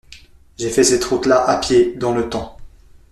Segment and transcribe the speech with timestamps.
[0.57, 2.57] J'ai fait cette route-là, à pied, dans le temps.